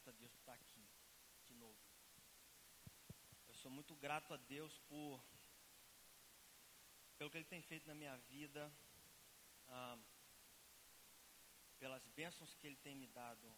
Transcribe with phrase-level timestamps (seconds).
[0.00, 0.88] grato a Deus por estar aqui
[1.44, 1.78] de novo.
[3.48, 5.22] Eu sou muito grato a Deus por
[7.18, 8.72] pelo que Ele tem feito na minha vida,
[9.68, 9.98] ah,
[11.78, 13.54] pelas bênçãos que Ele tem me dado,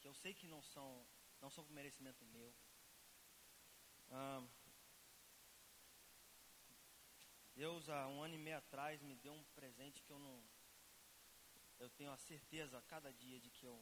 [0.00, 1.06] que eu sei que não são
[1.42, 2.54] não são por merecimento meu.
[4.10, 4.42] Ah,
[7.54, 10.42] Deus, há um ano e meio atrás, me deu um presente que eu não.
[11.78, 13.78] Eu tenho a certeza a cada dia de que eu,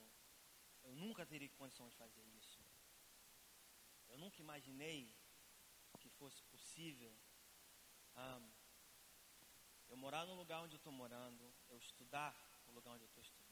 [0.85, 2.61] eu nunca teria condição de fazer isso.
[4.09, 5.15] Eu nunca imaginei
[6.01, 7.13] que fosse possível
[8.17, 8.51] um,
[9.89, 12.35] eu morar no lugar onde eu estou morando, eu estudar
[12.67, 13.51] no lugar onde eu estou estudando.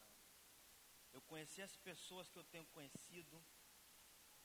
[1.13, 3.43] Eu conhecer as pessoas que eu tenho conhecido,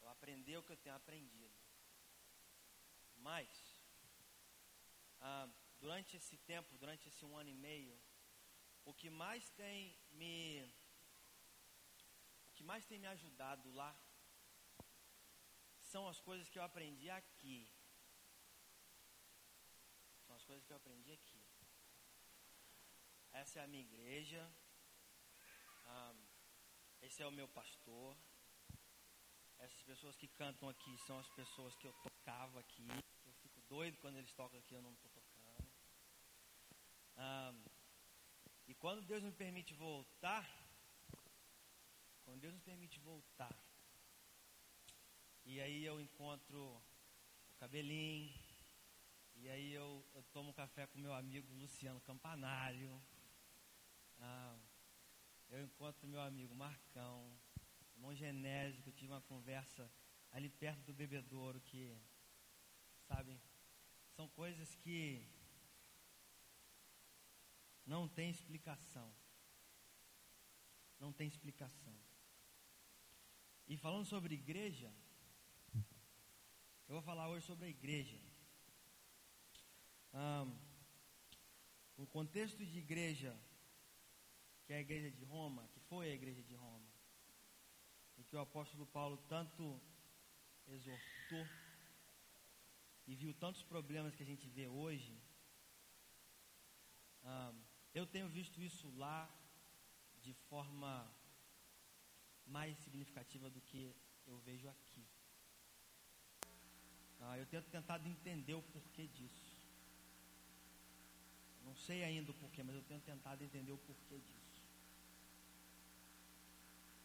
[0.01, 1.53] eu aprender o que eu tenho aprendido.
[3.17, 3.49] Mas,
[5.21, 7.99] um, durante esse tempo, durante esse um ano e meio,
[8.85, 10.73] o que mais tem me
[12.63, 13.93] que mais tem me ajudado lá
[15.91, 17.69] são as coisas que eu aprendi aqui.
[20.25, 21.41] São as coisas que eu aprendi aqui.
[23.33, 24.41] Essa é a minha igreja.
[25.95, 26.25] Um,
[27.01, 28.15] esse é o meu pastor.
[29.59, 32.87] Essas pessoas que cantam aqui são as pessoas que eu tocava aqui.
[33.25, 35.11] Eu fico doido quando eles tocam aqui, eu não estou
[37.15, 37.53] ah,
[38.65, 40.62] e quando Deus me permite voltar,
[42.23, 43.55] quando Deus me permite voltar,
[45.45, 48.33] e aí eu encontro o cabelinho,
[49.35, 53.01] e aí eu, eu tomo café com meu amigo Luciano Campanário,
[54.19, 54.57] ah,
[55.49, 57.37] eu encontro meu amigo Marcão,
[57.95, 59.89] irmão Genésio, que eu tive uma conversa
[60.31, 61.95] ali perto do bebedouro, que,
[63.07, 63.39] sabe,
[64.15, 65.25] são coisas que
[67.85, 69.13] não tem explicação.
[70.99, 71.95] Não tem explicação.
[73.67, 74.93] E falando sobre igreja,
[76.87, 78.19] eu vou falar hoje sobre a igreja.
[80.13, 80.55] Um,
[81.95, 83.39] o contexto de igreja,
[84.65, 86.87] que é a igreja de Roma, que foi a igreja de Roma,
[88.17, 89.81] e que o apóstolo Paulo tanto
[90.67, 91.47] exortou
[93.07, 95.17] e viu tantos problemas que a gente vê hoje.
[97.23, 97.63] Um,
[97.93, 99.33] eu tenho visto isso lá
[100.21, 101.09] de forma
[102.47, 103.93] mais significativa do que
[104.27, 105.03] eu vejo aqui.
[107.21, 109.53] Ah, eu tenho tentado entender o porquê disso.
[111.65, 114.61] Não sei ainda o porquê, mas eu tenho tentado entender o porquê disso.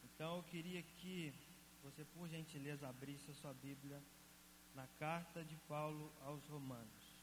[0.05, 1.33] Então eu queria que
[1.83, 4.03] você, por gentileza, abrisse a sua Bíblia
[4.75, 7.23] na carta de Paulo aos Romanos,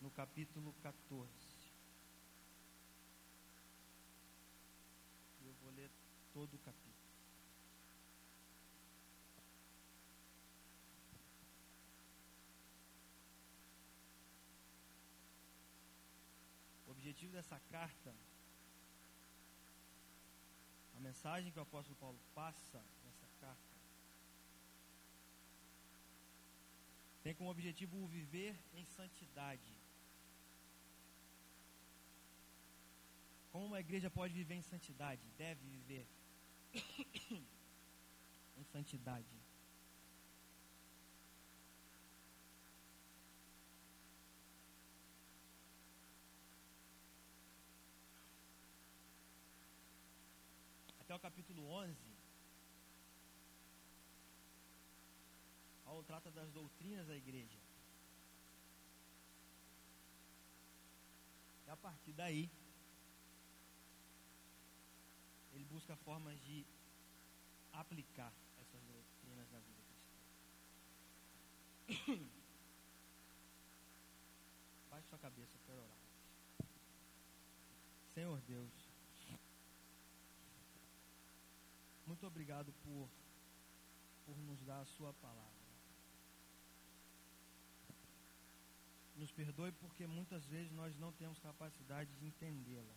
[0.00, 1.58] no capítulo 14.
[6.38, 6.94] todo o capítulo.
[16.86, 18.12] O objetivo dessa carta,
[20.96, 23.76] a mensagem que o apóstolo Paulo passa nessa carta,
[27.22, 29.72] tem como objetivo o viver em santidade.
[33.52, 35.22] Como uma igreja pode viver em santidade?
[35.36, 36.08] Deve viver
[38.58, 39.38] em santidade.
[51.08, 51.94] Até o capítulo 11,
[55.84, 57.58] Paulo trata das doutrinas da igreja.
[61.66, 62.50] E a partir daí,
[65.52, 66.64] ele busca formas de
[67.74, 68.32] aplicar
[68.62, 69.82] essas doutrinas na vida
[71.86, 72.24] cristã.
[74.88, 75.98] Baixe sua cabeça, quero orar.
[78.14, 78.87] Senhor Deus,
[82.08, 83.06] muito obrigado por,
[84.24, 85.68] por nos dar a sua palavra.
[89.14, 92.96] Nos perdoe porque muitas vezes nós não temos capacidade de entendê-la.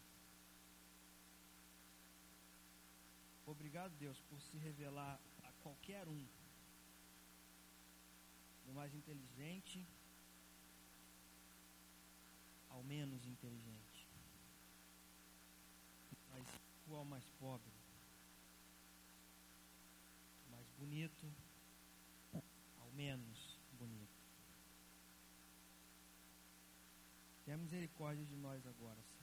[3.45, 6.25] Obrigado, Deus, por se revelar a qualquer um,
[8.65, 9.85] do mais inteligente
[12.69, 14.07] ao menos inteligente,
[16.91, 17.71] rico ao mais pobre,
[20.49, 21.25] mais bonito
[22.79, 23.39] ao menos
[23.79, 24.19] bonito.
[27.45, 29.21] Tenha misericórdia de nós agora, Senhor.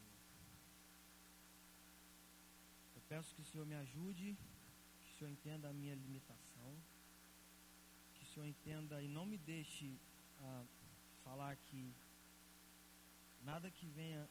[3.08, 4.36] Peço que o Senhor me ajude,
[5.00, 6.70] que o Senhor entenda a minha limitação,
[8.14, 9.98] que o Senhor entenda e não me deixe
[10.40, 10.64] ah,
[11.24, 11.94] falar que
[13.42, 14.28] nada que venha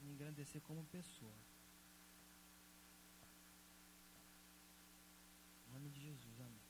[0.00, 1.51] me engrandecer como pessoa.
[5.82, 6.62] Nome de Jesus, amém.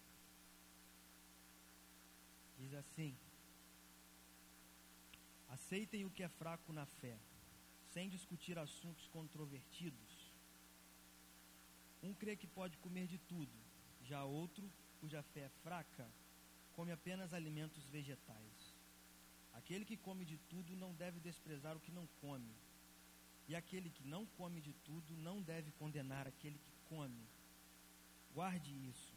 [2.57, 3.15] Diz assim:
[5.49, 7.19] Aceitem o que é fraco na fé,
[7.91, 10.33] sem discutir assuntos controvertidos.
[12.03, 13.53] Um crê que pode comer de tudo,
[14.03, 16.11] já outro, cuja fé é fraca,
[16.73, 18.75] come apenas alimentos vegetais.
[19.53, 22.55] Aquele que come de tudo não deve desprezar o que não come,
[23.47, 27.29] e aquele que não come de tudo não deve condenar aquele que come.
[28.35, 29.15] Guarde isso,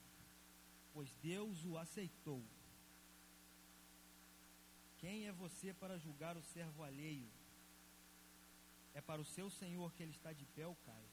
[0.94, 2.44] pois Deus o aceitou.
[4.98, 7.30] Quem é você para julgar o servo alheio?
[8.94, 11.06] É para o seu Senhor que ele está de pé ou cai,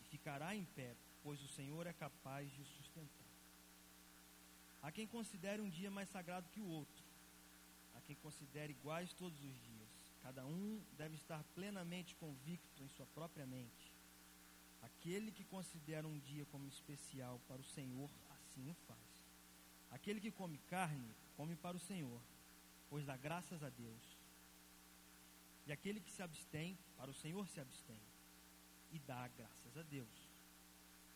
[0.00, 3.32] e ficará em pé, pois o Senhor é capaz de o sustentar.
[4.82, 7.04] Há quem considere um dia mais sagrado que o outro,
[7.94, 9.90] há quem considere iguais todos os dias.
[10.22, 13.81] Cada um deve estar plenamente convicto em sua própria mente.
[14.82, 18.98] Aquele que considera um dia como especial para o Senhor, assim o faz.
[19.90, 22.20] Aquele que come carne, come para o Senhor,
[22.90, 24.18] pois dá graças a Deus.
[25.66, 28.00] E aquele que se abstém, para o Senhor se abstém,
[28.90, 30.28] e dá graças a Deus.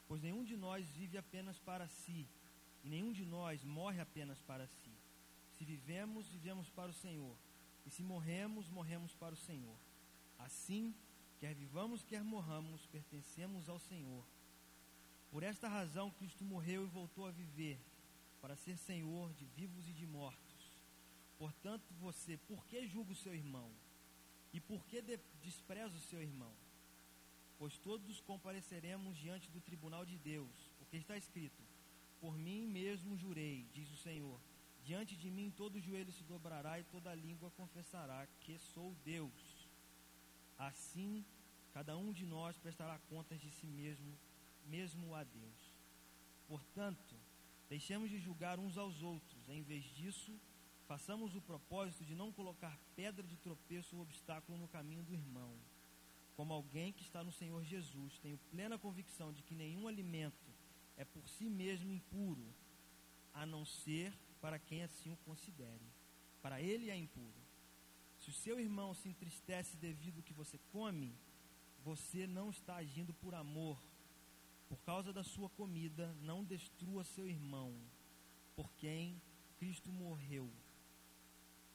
[0.07, 2.29] Pois nenhum de nós vive apenas para si,
[2.85, 4.93] e nenhum de nós morre apenas para si.
[5.57, 7.37] Se vivemos, vivemos para o Senhor,
[7.85, 9.77] e se morremos, morremos para o Senhor.
[10.39, 10.95] Assim,
[11.39, 14.25] quer vivamos, quer morramos, pertencemos ao Senhor.
[15.31, 17.79] Por esta razão, Cristo morreu e voltou a viver,
[18.41, 20.57] para ser Senhor de vivos e de mortos.
[21.39, 23.71] Portanto, você, por que julga o seu irmão?
[24.53, 26.53] E por que de, despreza o seu irmão?
[27.59, 31.63] Pois todos compareceremos diante do tribunal de Deus, porque está escrito:
[32.21, 34.41] Por mim mesmo jurei, diz o Senhor.
[34.85, 39.46] Diante de mim todo joelho se dobrará e toda língua confessará que sou Deus.
[40.59, 41.25] Assim,
[41.73, 44.17] cada um de nós prestará contas de si mesmo,
[44.67, 45.75] mesmo a Deus.
[46.49, 47.15] Portanto,
[47.69, 50.33] deixemos de julgar uns aos outros, em vez disso,
[50.87, 55.53] façamos o propósito de não colocar pedra de tropeço ou obstáculo no caminho do irmão.
[56.37, 60.51] Como alguém que está no Senhor Jesus, tenho plena convicção de que nenhum alimento
[60.97, 62.47] é por si mesmo impuro,
[63.35, 65.87] a não ser para quem assim o considere.
[66.41, 67.46] Para ele é impuro.
[68.27, 71.15] Se o seu irmão se entristece devido ao que você come,
[71.85, 73.81] você não está agindo por amor.
[74.69, 77.73] Por causa da sua comida, não destrua seu irmão,
[78.57, 79.23] por quem
[79.59, 80.51] Cristo morreu.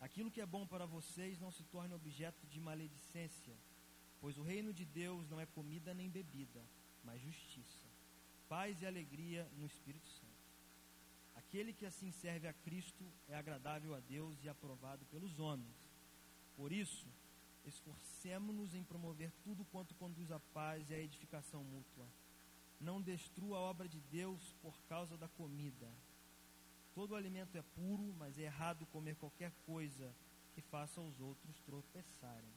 [0.02, 3.56] Aquilo que é bom para vocês não se torne objeto de maledicência,
[4.20, 6.62] pois o reino de Deus não é comida nem bebida,
[7.02, 7.88] mas justiça,
[8.50, 10.44] paz e alegria no Espírito Santo.
[11.34, 15.91] Aquele que assim serve a Cristo é agradável a Deus e aprovado pelos homens.
[16.62, 17.08] Por isso,
[17.66, 22.06] esforcemos-nos em promover tudo quanto conduz à paz e à edificação mútua.
[22.80, 25.92] Não destrua a obra de Deus por causa da comida.
[26.94, 30.14] Todo alimento é puro, mas é errado comer qualquer coisa
[30.54, 32.54] que faça os outros tropeçarem.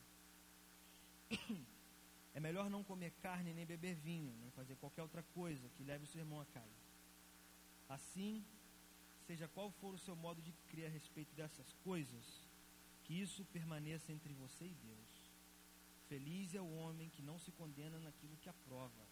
[2.34, 6.04] É melhor não comer carne, nem beber vinho, nem fazer qualquer outra coisa que leve
[6.04, 6.76] o seu irmão a cair.
[7.88, 8.44] Assim,
[9.26, 12.43] seja qual for o seu modo de crer a respeito dessas coisas,
[13.04, 15.30] que isso permaneça entre você e Deus.
[16.08, 19.06] Feliz é o homem que não se condena naquilo que aprova,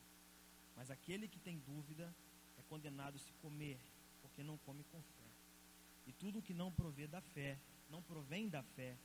[0.76, 2.14] mas aquele que tem dúvida
[2.58, 3.78] é condenado se comer,
[4.20, 5.30] porque não come com fé.
[6.06, 7.58] E tudo que não provê da fé,
[7.90, 8.96] não provém da fé,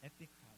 [0.00, 0.52] é pecado.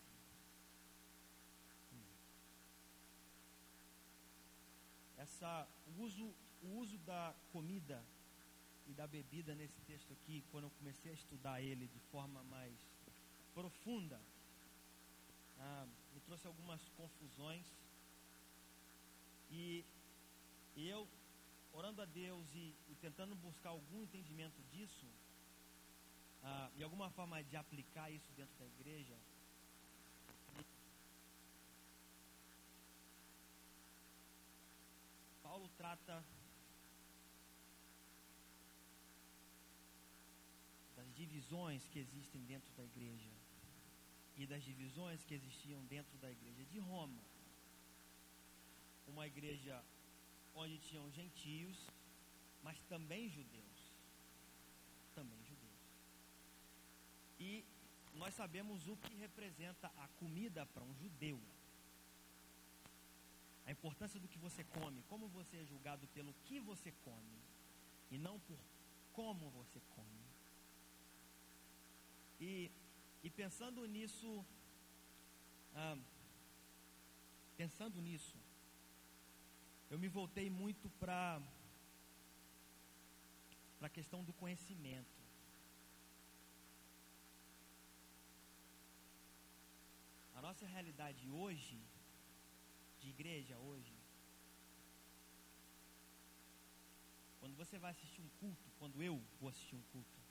[5.17, 8.05] Essa, o, uso, o uso da comida
[8.87, 12.94] e da bebida nesse texto aqui, quando eu comecei a estudar ele de forma mais
[13.55, 14.21] profunda,
[15.59, 17.65] ah, me trouxe algumas confusões.
[19.51, 19.85] E,
[20.77, 21.09] eu,
[21.73, 25.07] orando a Deus e, e, tentando buscar algum entendimento disso,
[26.43, 29.17] ah, e alguma forma de aplicar isso dentro da igreja,
[35.43, 36.25] Paulo trata
[40.97, 43.44] das divisões que existem dentro da igreja
[44.37, 47.23] e das divisões que existiam dentro da igreja de Roma.
[49.07, 49.83] Uma igreja
[50.55, 51.77] onde tinham gentios,
[52.63, 53.93] mas também judeus.
[55.15, 55.55] Também judeus.
[57.39, 57.65] E
[58.15, 61.41] nós sabemos o que representa a comida para um judeu.
[63.67, 67.39] A importância do que você come, como você é julgado pelo que você come
[68.11, 68.59] e não por
[69.13, 70.25] como você come.
[72.41, 72.71] E,
[73.25, 74.45] e pensando nisso,
[75.75, 75.97] ah,
[77.57, 78.37] pensando nisso,
[79.91, 81.41] eu me voltei muito para
[83.81, 85.23] a questão do conhecimento.
[90.35, 91.81] A nossa realidade hoje,
[93.01, 93.97] de igreja hoje,
[97.41, 100.24] quando você vai assistir um culto, quando eu vou assistir um culto,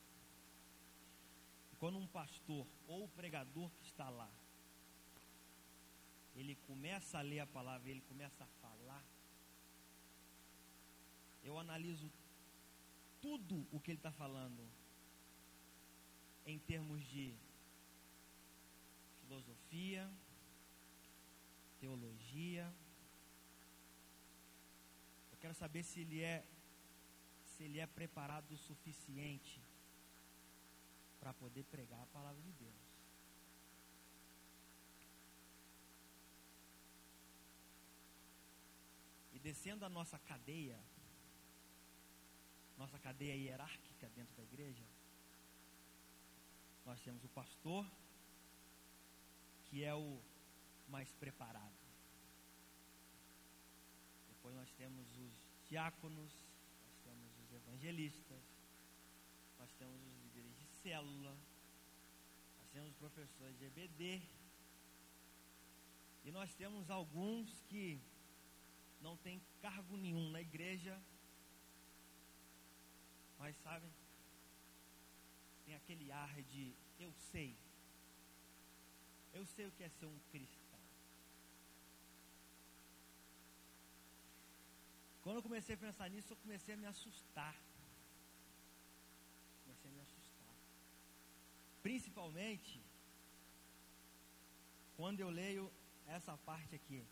[1.84, 4.32] quando um pastor ou pregador que está lá,
[6.34, 9.04] ele começa a ler a palavra, ele começa a falar,
[11.44, 12.10] eu analiso
[13.22, 14.66] tudo o que ele está falando
[16.46, 17.36] em termos de
[19.20, 20.10] filosofia,
[21.82, 22.74] teologia.
[25.34, 26.46] Eu quero saber se ele é
[27.44, 29.62] se ele é preparado o suficiente
[31.24, 32.76] para poder pregar a palavra de Deus.
[39.32, 40.78] E descendo a nossa cadeia,
[42.78, 44.84] nossa cadeia hierárquica dentro da igreja,
[46.86, 47.90] nós temos o pastor,
[49.64, 50.22] que é o
[50.90, 51.80] mais preparado.
[54.28, 55.34] Depois nós temos os
[55.70, 56.34] diáconos,
[56.86, 58.44] nós temos os evangelistas,
[59.64, 61.34] nós temos os líderes de célula,
[62.60, 64.22] nós temos os professores de EBD,
[66.26, 68.02] e nós temos alguns que
[69.00, 71.02] não têm cargo nenhum na igreja,
[73.40, 73.90] mas sabem,
[75.66, 77.56] tem aquele ar de eu sei,
[79.32, 80.80] eu sei o que é ser um cristão.
[85.22, 87.56] Quando eu comecei a pensar nisso, eu comecei a me assustar.
[89.64, 90.56] Comecei a me assustar.
[91.84, 92.82] Principalmente
[94.98, 95.72] quando eu leio
[96.08, 97.06] essa parte aqui.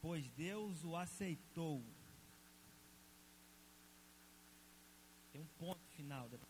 [0.00, 1.84] Pois Deus o aceitou
[5.38, 6.48] Tem um ponto final depois.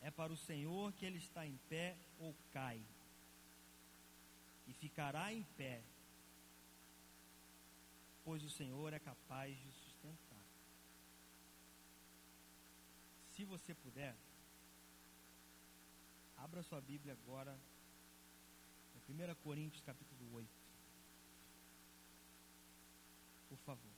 [0.00, 2.80] É para o Senhor que ele está em pé ou cai.
[4.68, 5.82] E ficará em pé,
[8.24, 10.46] pois o Senhor é capaz de sustentar.
[13.32, 14.14] Se você puder,
[16.36, 17.58] abra sua Bíblia agora,
[18.94, 20.68] em 1 Coríntios capítulo 8
[23.48, 23.97] por favor.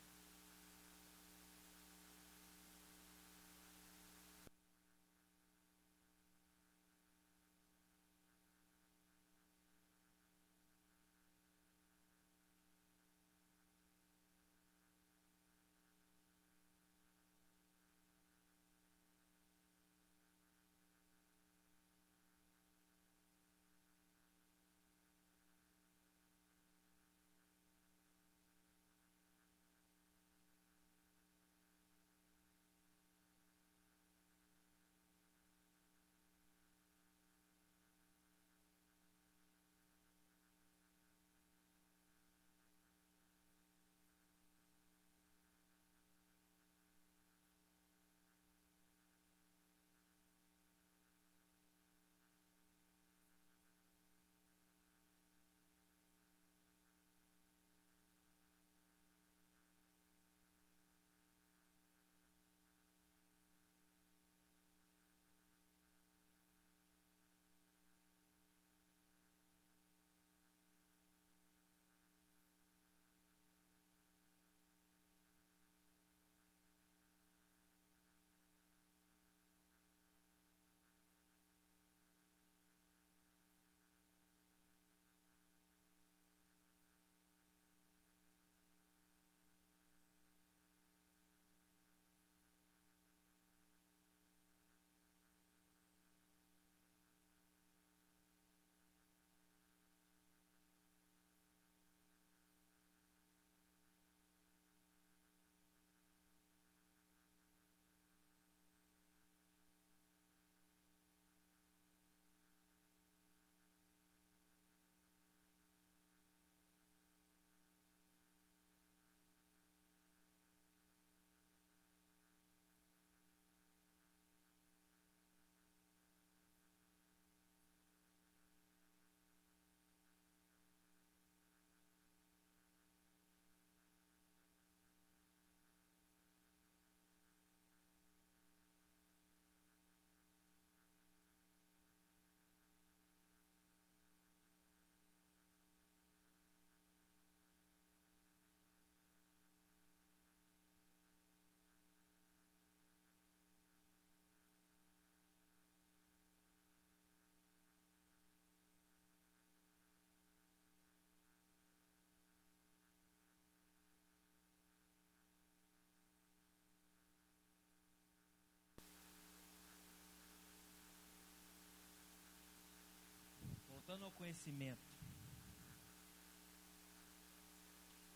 [174.01, 174.89] Voltando ao conhecimento.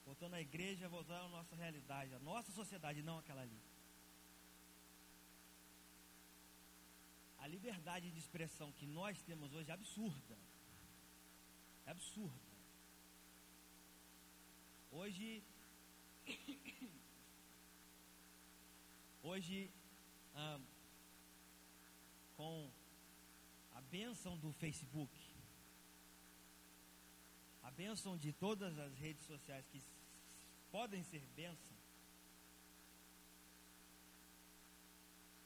[0.07, 3.61] Voltando à igreja, voltando à nossa realidade, a nossa sociedade, não aquela ali.
[7.39, 10.39] A liberdade de expressão que nós temos hoje é absurda.
[11.85, 12.49] É absurda.
[14.91, 15.43] Hoje,
[19.23, 19.71] hoje,
[20.35, 20.61] ah,
[22.39, 22.71] com
[23.75, 25.34] a bênção do Facebook,
[27.65, 29.83] a bênção de todas as redes sociais que
[30.71, 31.77] podem ser bênção,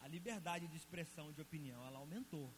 [0.00, 2.52] a liberdade de expressão de opinião ela aumentou.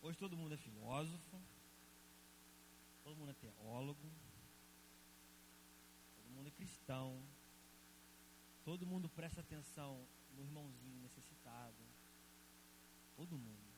[0.00, 1.40] Hoje todo mundo é filósofo,
[3.04, 4.10] todo mundo é teólogo,
[6.16, 7.22] todo mundo é cristão,
[8.64, 11.91] todo mundo presta atenção no irmãozinho necessitado,
[13.16, 13.72] todo mundo.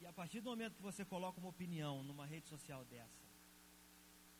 [0.00, 3.26] E a partir do momento que você coloca uma opinião numa rede social dessa,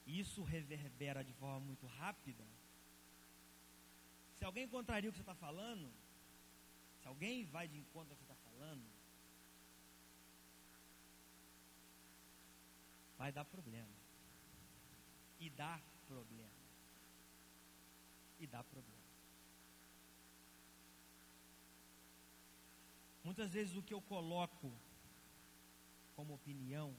[0.07, 2.45] isso reverbera de forma muito rápida.
[4.37, 5.93] Se alguém contraria o que você está falando,
[7.01, 8.85] se alguém vai de encontro ao que você está falando,
[13.19, 13.97] vai dar problema.
[15.41, 16.51] E dá problema.
[18.39, 18.98] E dá problema.
[23.29, 24.73] Muitas vezes o que eu coloco
[26.17, 26.97] como opinião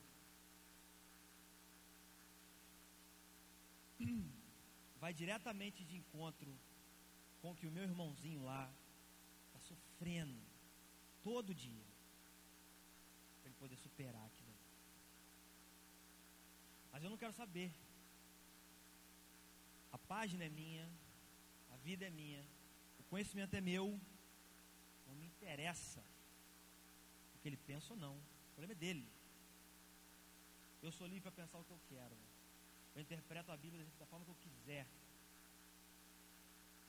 [5.01, 6.55] vai diretamente de encontro
[7.41, 8.71] com o que o meu irmãozinho lá
[9.47, 10.39] está sofrendo
[11.23, 11.87] todo dia
[13.39, 14.53] para ele poder superar aquilo.
[16.91, 17.71] Mas eu não quero saber.
[19.91, 20.87] A página é minha,
[21.71, 22.45] a vida é minha,
[22.99, 23.99] o conhecimento é meu.
[25.07, 26.03] Não me interessa
[27.49, 28.17] ele pensa ou não
[28.59, 29.07] problema é dele.
[30.81, 32.17] Eu sou livre para pensar o que eu quero.
[32.93, 34.85] Eu interpreto a Bíblia da forma que eu quiser.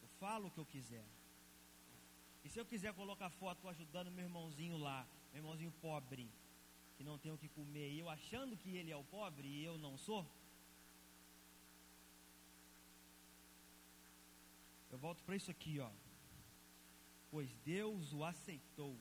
[0.03, 1.05] Eu falo o que eu quiser.
[2.45, 6.29] E se eu quiser colocar foto ajudando meu irmãozinho lá, meu irmãozinho pobre,
[6.97, 9.65] que não tem o que comer, e eu achando que ele é o pobre e
[9.65, 10.27] eu não sou,
[14.91, 15.91] eu volto para isso aqui, ó.
[17.31, 18.97] Pois Deus o aceitou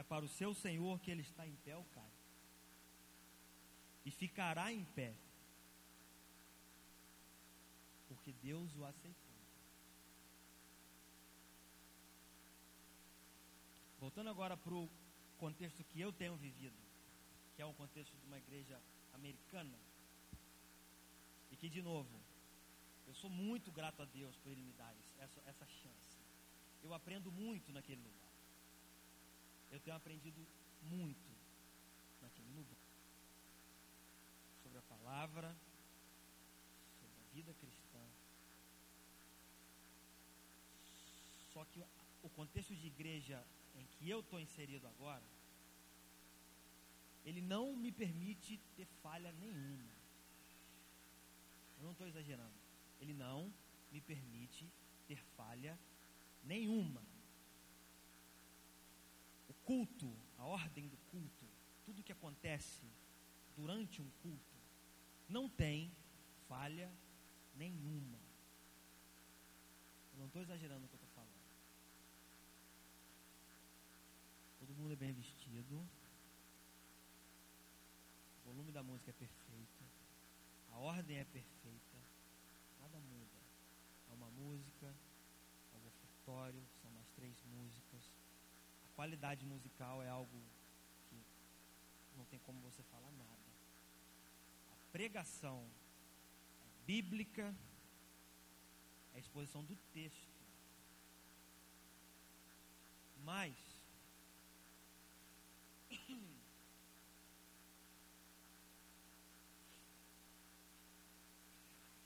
[0.00, 2.10] É para o seu Senhor que ele está em pé, o cai.
[4.02, 5.14] E ficará em pé.
[8.08, 9.36] Porque Deus o aceitou.
[13.98, 14.88] Voltando agora para o
[15.36, 16.80] contexto que eu tenho vivido,
[17.54, 18.80] que é um contexto de uma igreja
[19.12, 19.78] americana,
[21.50, 22.18] e que, de novo,
[23.06, 26.18] eu sou muito grato a Deus por Ele me dar essa, essa chance.
[26.82, 28.29] Eu aprendo muito naquele lugar
[29.70, 30.46] eu tenho aprendido
[30.82, 31.30] muito
[32.20, 32.78] naquele lugar.
[34.62, 35.56] Sobre a palavra,
[37.00, 38.04] sobre a vida cristã.
[41.52, 41.84] Só que
[42.22, 43.44] o contexto de igreja
[43.76, 45.24] em que eu estou inserido agora,
[47.24, 49.90] ele não me permite ter falha nenhuma.
[51.78, 52.54] Eu não estou exagerando.
[53.00, 53.52] Ele não
[53.90, 54.68] me permite
[55.06, 55.78] ter falha
[56.44, 57.02] nenhuma
[59.70, 61.46] culto, a ordem do culto,
[61.84, 62.90] tudo que acontece
[63.54, 64.58] durante um culto,
[65.28, 65.92] não tem
[66.48, 66.92] falha
[67.54, 68.18] nenhuma.
[70.12, 71.30] Eu não estou exagerando o que eu estou falando.
[74.58, 75.86] Todo mundo é bem vestido.
[78.40, 79.84] O volume da música é perfeito.
[80.72, 81.98] A ordem é perfeita.
[82.80, 83.38] Nada muda.
[84.10, 84.92] É uma música,
[85.72, 88.19] é um ofertório, são mais três músicas
[89.00, 90.38] qualidade musical é algo
[91.08, 91.16] que
[92.18, 93.50] não tem como você falar nada.
[94.72, 95.66] A pregação
[96.62, 97.56] é bíblica,
[99.14, 100.28] é a exposição do texto.
[103.24, 103.56] Mas,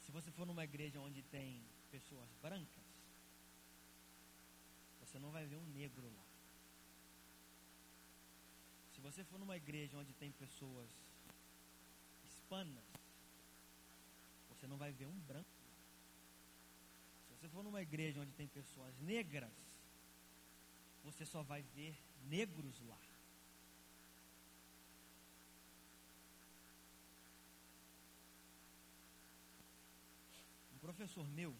[0.00, 2.84] se você for numa igreja onde tem pessoas brancas,
[5.00, 6.33] você não vai ver um negro lá
[9.04, 10.90] você for numa igreja onde tem pessoas
[12.24, 12.84] hispanas,
[14.48, 15.46] você não vai ver um branco.
[17.26, 19.52] Se você for numa igreja onde tem pessoas negras,
[21.04, 22.98] você só vai ver negros lá.
[30.74, 31.54] Um professor meu,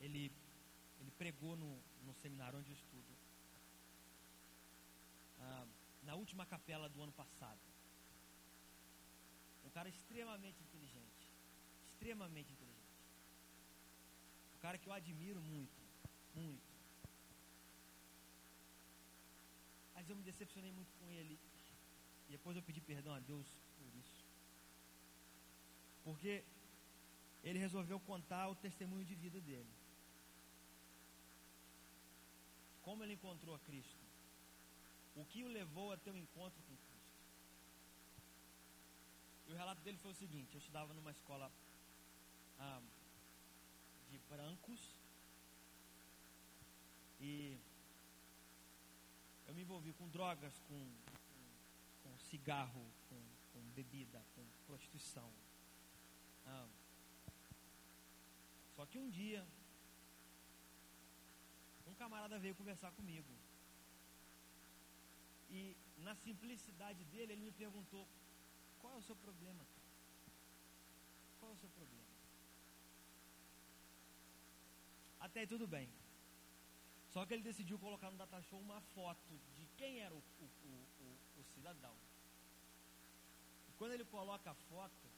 [0.00, 0.30] ele,
[1.00, 3.19] ele pregou no, no seminário onde eu estudo
[5.40, 5.66] ah,
[6.02, 7.60] na última capela do ano passado.
[9.64, 11.28] Um cara extremamente inteligente.
[11.92, 12.80] Extremamente inteligente.
[14.56, 15.80] Um cara que eu admiro muito.
[16.34, 16.70] Muito.
[19.94, 21.38] Mas eu me decepcionei muito com ele.
[22.28, 23.46] E depois eu pedi perdão a Deus
[23.78, 24.24] por isso.
[26.04, 26.44] Porque
[27.42, 29.72] ele resolveu contar o testemunho de vida dele.
[32.82, 33.99] Como ele encontrou a Cristo.
[35.20, 37.10] O que o levou a ter um encontro com Cristo.
[39.46, 41.52] E o relato dele foi o seguinte: eu estudava numa escola
[42.58, 42.80] ah,
[44.10, 44.96] de brancos.
[47.20, 47.58] E
[49.46, 50.80] eu me envolvi com drogas, com,
[51.32, 53.20] com, com cigarro, com,
[53.52, 55.30] com, bebida, com prostituição.
[56.46, 56.66] Ah,
[58.74, 59.46] só que um dia,
[61.86, 63.49] um camarada veio conversar comigo.
[65.50, 68.06] E na simplicidade dele, ele me perguntou:
[68.80, 69.64] qual é o seu problema?
[71.38, 72.10] Qual é o seu problema?
[75.20, 75.88] Até aí tudo bem.
[77.12, 80.44] Só que ele decidiu colocar no data show uma foto de quem era o, o,
[81.04, 81.94] o, o cidadão.
[83.68, 85.08] E quando ele coloca a foto,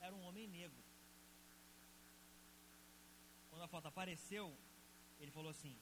[0.00, 0.82] era um homem negro.
[3.50, 4.56] Quando a foto apareceu,
[5.20, 5.76] ele falou assim: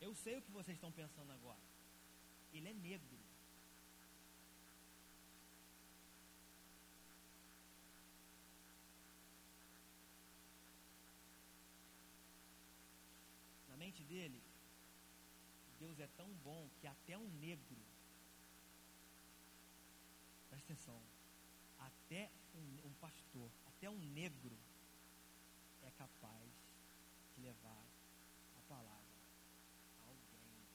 [0.00, 1.60] Eu sei o que vocês estão pensando agora.
[2.52, 3.18] Ele é negro.
[13.88, 14.42] mente dele,
[15.78, 17.78] Deus é tão bom que até um negro,
[20.50, 21.00] presta atenção,
[21.78, 24.58] até um, um pastor, até um negro
[25.82, 26.50] é capaz
[27.34, 27.84] de levar
[28.58, 29.16] a palavra
[30.04, 30.66] a alguém.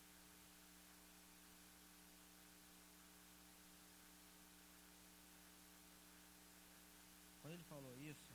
[7.41, 8.33] Quando ele falou isso,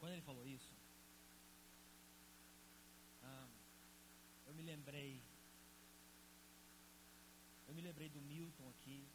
[0.00, 0.72] Quando ele falou isso,
[3.24, 3.48] ah,
[4.46, 5.20] eu me lembrei,
[7.66, 9.08] eu me lembrei do Milton aqui,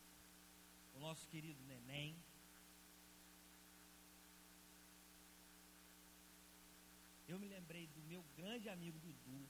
[0.94, 2.22] o nosso querido Neném.
[7.30, 9.48] Eu me lembrei do meu grande amigo Dudu.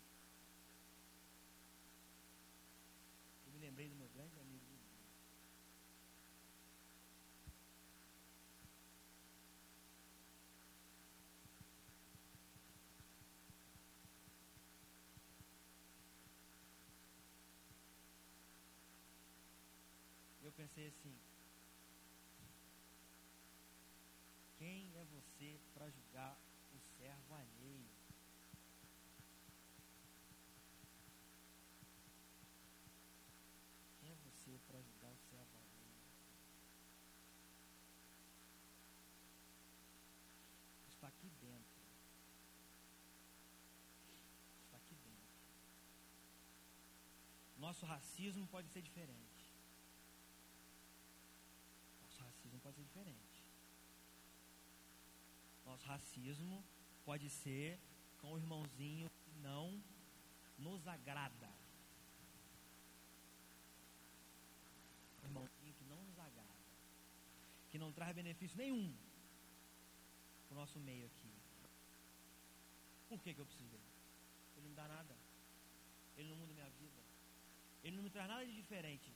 [3.47, 4.85] Eu me lembrei do meu grande amigo Dudu.
[20.65, 21.15] Pensei assim:
[24.57, 26.35] quem é você para julgar
[26.73, 27.91] o servo alheio?
[33.99, 36.01] Quem é você para julgar o servo alheio?
[40.87, 41.83] Está aqui dentro.
[44.65, 45.35] Está aqui dentro.
[47.57, 49.34] Nosso racismo pode ser diferente.
[52.75, 53.43] Pode ser diferente.
[55.65, 56.63] Nosso racismo
[57.05, 57.79] pode ser
[58.19, 59.81] com o irmãozinho que não
[60.57, 61.49] nos agrada.
[65.23, 66.53] Irmãozinho que não nos agrada.
[67.71, 68.95] Que não traz benefício nenhum
[70.47, 71.33] para o nosso meio aqui.
[73.07, 73.83] Por que, que eu preciso dele?
[74.55, 75.15] Ele não me dá nada.
[76.17, 77.01] Ele não muda minha vida.
[77.83, 79.11] Ele não me traz nada de diferente.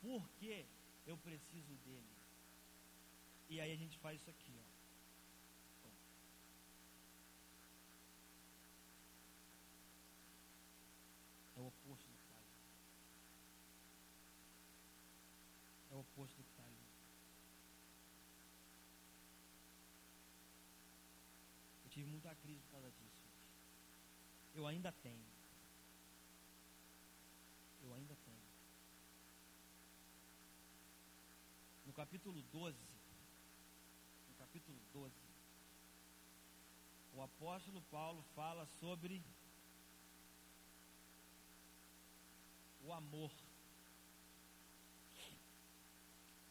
[0.00, 0.66] Por que
[1.06, 2.23] eu preciso dele?
[3.48, 4.74] E aí a gente faz isso aqui, ó.
[11.56, 12.24] É o oposto do que.
[15.90, 16.86] É o oposto do que está ali.
[21.84, 23.22] Eu tive muita crise por causa disso.
[24.54, 25.26] Eu ainda tenho.
[27.82, 28.42] Eu ainda tenho.
[31.86, 32.93] No capítulo 12,
[34.54, 35.12] capítulo 12,
[37.12, 39.20] o apóstolo Paulo fala sobre
[42.84, 43.32] o amor.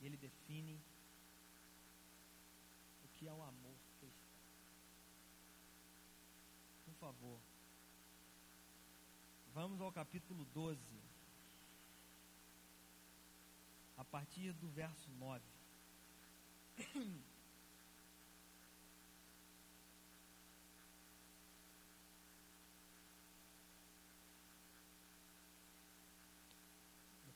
[0.02, 0.78] Ele define
[3.06, 4.28] o que é o amor cristão.
[6.84, 7.40] Por favor,
[9.54, 10.78] vamos ao capítulo 12.
[13.96, 15.42] a partir do verso 9.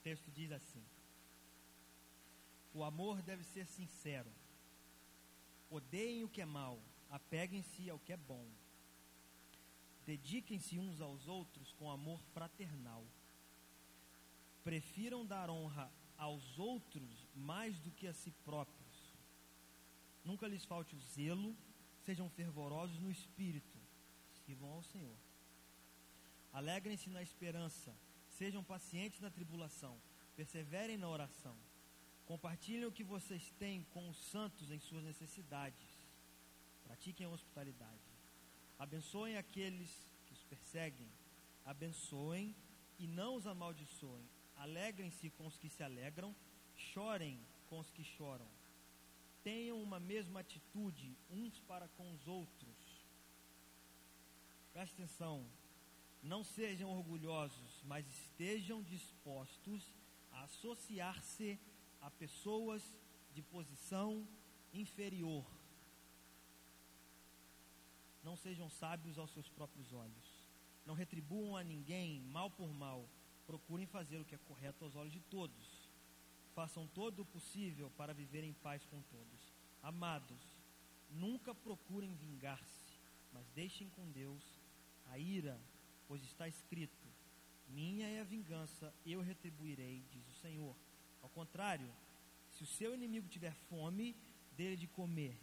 [0.08, 0.84] texto diz assim:
[2.74, 4.32] O amor deve ser sincero.
[5.70, 8.46] Odeiem o que é mal, apeguem-se ao que é bom.
[10.06, 13.04] Dediquem-se uns aos outros com amor fraternal.
[14.63, 18.98] Prefiram dar honra aos outros mais do que a si próprios.
[20.24, 21.54] Nunca lhes falte o zelo,
[22.06, 23.78] sejam fervorosos no espírito,
[24.46, 25.17] sirvam ao Senhor.
[26.54, 27.93] Alegrem-se na esperança,
[28.38, 29.97] sejam pacientes na tribulação,
[30.36, 31.56] perseverem na oração.
[32.26, 35.88] Compartilhem o que vocês têm com os santos em suas necessidades.
[36.86, 38.08] Pratiquem a hospitalidade.
[38.78, 39.89] Abençoem aqueles
[40.26, 41.08] que os perseguem.
[41.65, 42.56] Abençoem
[43.00, 44.30] e não os amaldiçoem.
[44.58, 46.36] Alegrem-se com os que se alegram.
[46.76, 48.47] Chorem com os que choram.
[49.43, 52.78] Tenham uma mesma atitude uns para com os outros.
[54.73, 55.43] Preste atenção.
[56.21, 59.93] Não sejam orgulhosos, mas estejam dispostos
[60.32, 61.60] a associar-se
[62.01, 62.84] a pessoas
[63.34, 64.27] de posição
[64.73, 65.45] inferior.
[68.23, 70.47] Não sejam sábios aos seus próprios olhos.
[70.86, 73.08] Não retribuam a ninguém mal por mal.
[73.45, 75.89] Procurem fazer o que é correto aos olhos de todos.
[76.53, 79.53] Façam todo o possível para viver em paz com todos.
[79.82, 80.41] Amados,
[81.10, 82.93] nunca procurem vingar-se,
[83.32, 84.43] mas deixem com Deus
[85.06, 85.60] a ira,
[86.08, 87.08] pois está escrito:
[87.67, 90.76] Minha é a vingança, eu retribuirei, diz o Senhor.
[91.22, 91.89] Ao contrário,
[92.52, 94.15] se o seu inimigo tiver fome,
[94.56, 95.38] dele de comer.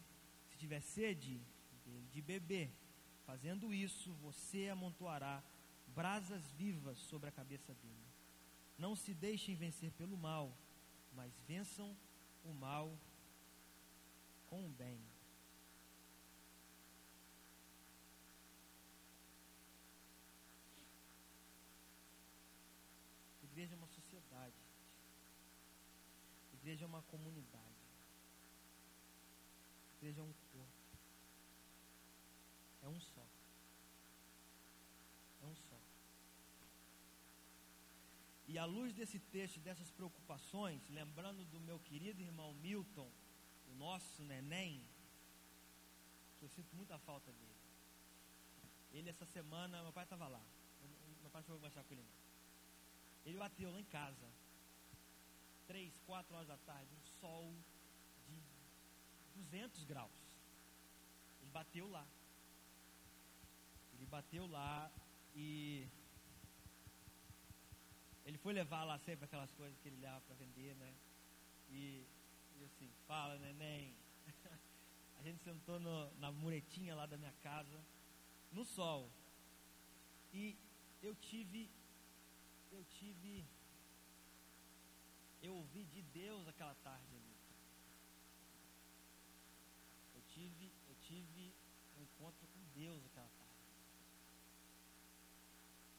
[0.49, 1.39] Se tiver sede,
[1.85, 2.69] dele de beber.
[3.25, 5.43] Fazendo isso, você amontoará
[5.87, 8.05] brasas vivas sobre a cabeça dele.
[8.77, 10.55] Não se deixem vencer pelo mal,
[11.13, 11.95] mas vençam
[12.43, 12.93] o mal
[14.47, 14.99] com o bem.
[23.43, 24.53] Igreja é uma sociedade.
[26.65, 27.85] Igreja é uma comunidade.
[29.97, 30.97] Igreja é um corpo.
[32.81, 33.23] É um só.
[35.43, 35.77] É um só.
[38.47, 43.11] E à luz desse texto, dessas preocupações, lembrando do meu querido irmão Milton,
[43.69, 44.83] o nosso neném,
[46.39, 47.61] que eu sinto muita falta dele.
[48.91, 50.41] Ele essa semana, meu pai estava lá.
[51.21, 52.07] Meu pai foi mostrar com ele.
[53.23, 54.44] Ele bateu lá em casa.
[55.67, 57.53] Três, quatro horas da tarde, um sol
[58.27, 58.41] de
[59.33, 60.11] 200 graus.
[61.41, 62.05] Ele bateu lá.
[63.93, 64.91] Ele bateu lá
[65.33, 65.87] e
[68.25, 70.93] ele foi levar lá sempre aquelas coisas que ele leva para vender, né?
[71.69, 72.03] E,
[72.57, 73.95] e, assim, fala, neném.
[75.19, 77.79] A gente sentou no, na muretinha lá da minha casa,
[78.51, 79.11] no sol.
[80.33, 80.57] E
[81.03, 81.69] eu tive,
[82.71, 83.45] eu tive,
[85.41, 87.35] eu ouvi de Deus aquela tarde ali.
[90.15, 91.53] Eu tive, eu tive
[91.97, 93.53] um encontro com Deus aquela tarde.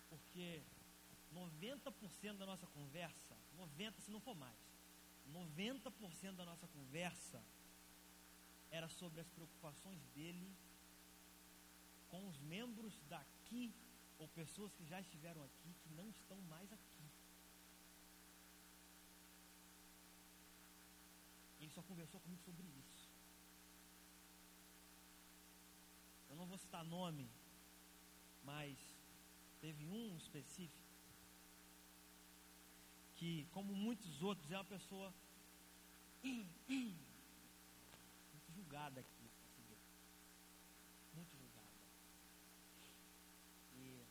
[0.08, 0.62] Porque
[1.34, 4.58] 90% da nossa conversa, 90% se não for mais,
[5.32, 7.42] 90% da nossa conversa
[8.70, 10.54] era sobre as preocupações dele
[12.08, 13.74] com os membros daqui
[14.18, 16.95] ou pessoas que já estiveram aqui que não estão mais aqui.
[21.66, 23.08] Ele só conversou comigo sobre isso.
[26.30, 27.28] Eu não vou citar nome,
[28.44, 28.78] mas
[29.60, 30.86] teve um específico
[33.16, 35.12] que, como muitos outros, é uma pessoa
[36.22, 36.94] muito
[38.54, 39.28] julgada aqui.
[41.16, 41.80] Muito julgada.
[43.74, 44.04] E,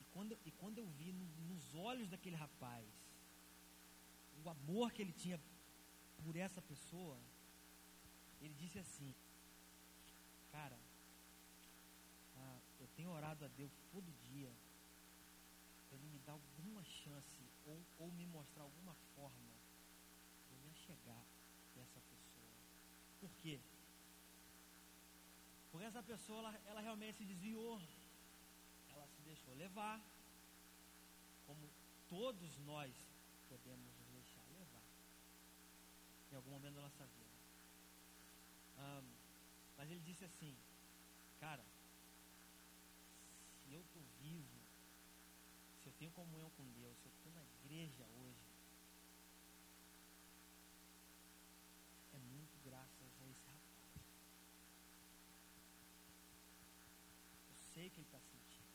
[0.00, 3.07] e, quando, e quando eu vi no, nos olhos daquele rapaz
[4.44, 5.40] o amor que ele tinha
[6.24, 7.18] por essa pessoa,
[8.40, 9.14] ele disse assim:
[10.50, 10.78] Cara,
[12.36, 14.52] ah, eu tenho orado a Deus todo dia
[15.90, 19.54] ele me dar alguma chance ou, ou me mostrar alguma forma
[20.48, 21.24] de me achegar
[21.74, 22.52] dessa pessoa.
[23.20, 23.60] Por quê?
[25.70, 27.80] Porque essa pessoa, ela, ela realmente se desviou.
[28.90, 30.00] Ela se deixou levar.
[31.46, 31.70] Como
[32.08, 32.94] todos nós
[33.48, 33.97] podemos
[36.30, 37.36] em algum momento da nossa vida.
[38.78, 39.12] Um,
[39.76, 40.56] mas ele disse assim,
[41.38, 41.64] cara,
[43.62, 44.58] se eu estou vivo,
[45.80, 48.48] se eu tenho comunhão com Deus, se eu estou na igreja hoje,
[52.12, 53.62] é muito graças a esse rapaz.
[57.48, 58.68] Eu sei que ele está sentindo.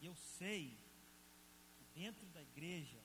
[0.00, 0.78] E eu sei
[1.76, 3.02] que dentro da igreja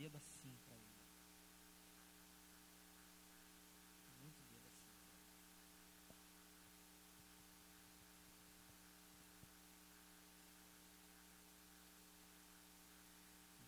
[0.00, 1.00] dedo assim para ele.
[4.22, 4.88] Muito dedo assim.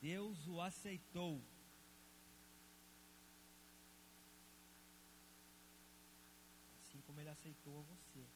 [0.00, 1.44] Deus o aceitou.
[6.80, 8.26] Assim como ele aceitou a você.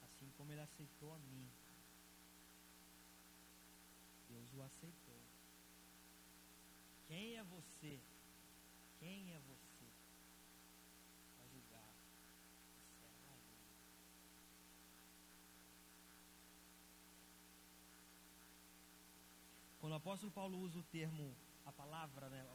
[0.00, 1.52] Assim como ele aceitou a mim.
[4.30, 5.31] Deus o aceitou.
[7.12, 8.00] Quem é você?
[8.98, 9.86] Quem é você
[11.36, 11.94] para julgar
[13.02, 13.68] servo alheio?
[19.78, 22.48] Quando o apóstolo Paulo usa o termo, a palavra, né,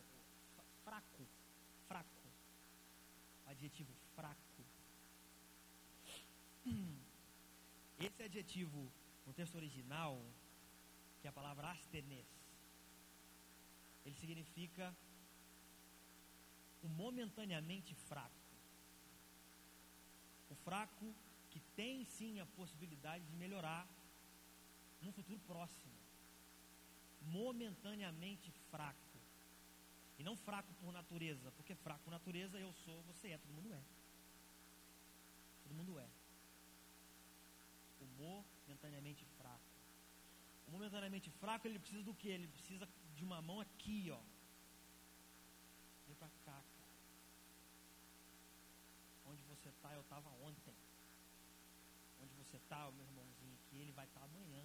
[0.83, 1.27] fraco,
[1.87, 2.27] fraco,
[3.45, 4.65] adjetivo fraco.
[7.99, 8.91] Esse adjetivo,
[9.23, 10.19] no texto original,
[11.21, 12.37] que é a palavra astenes,
[14.07, 14.95] ele significa
[16.81, 18.45] o momentaneamente fraco.
[20.49, 21.13] O fraco
[21.49, 23.85] que tem sim a possibilidade de melhorar
[25.01, 25.93] num futuro próximo.
[27.21, 29.19] Momentaneamente fraco.
[30.17, 33.73] E não fraco por natureza, porque fraco por natureza eu sou, você é, todo mundo
[33.73, 33.83] é.
[35.63, 36.09] Todo mundo é.
[37.99, 39.69] O momentaneamente fraco.
[40.65, 42.29] O momentaneamente fraco, ele precisa do quê?
[42.29, 42.87] Ele precisa
[43.17, 44.21] de uma mão aqui, ó.
[46.06, 46.88] Vem pra cá, cara.
[49.25, 50.75] Onde você tá, eu tava ontem.
[52.21, 54.62] Onde você tá, o meu irmãozinho aqui, ele vai estar tá amanhã.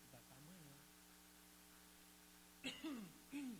[0.00, 0.76] Ele vai estar tá amanhã.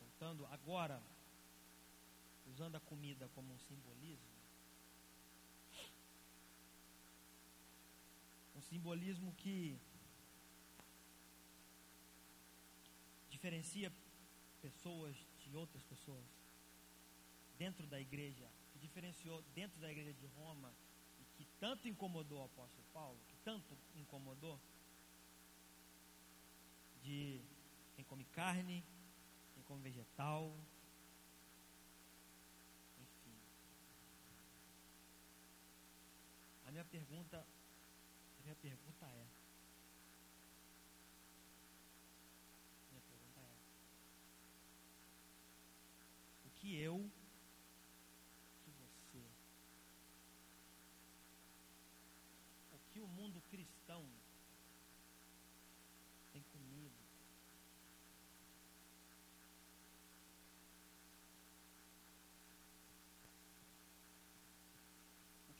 [0.00, 1.02] Voltando agora
[2.60, 4.28] usando a comida como um simbolismo,
[8.54, 9.80] um simbolismo que
[13.30, 13.90] diferencia
[14.60, 16.22] pessoas de outras pessoas
[17.56, 20.70] dentro da igreja, que diferenciou dentro da igreja de Roma
[21.18, 24.60] e que tanto incomodou o apóstolo Paulo, que tanto incomodou
[27.02, 27.40] de
[27.96, 28.84] quem come carne,
[29.54, 30.54] quem come vegetal,
[36.70, 37.44] Minha pergunta,
[38.38, 39.26] a minha pergunta é,
[42.90, 43.56] minha pergunta é,
[46.44, 47.10] o que eu, o
[48.62, 49.26] que você,
[52.70, 54.08] o que o mundo cristão
[56.32, 57.10] tem comido,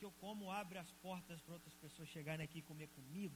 [0.19, 3.35] como abre as portas para outras pessoas chegarem aqui e comer comigo,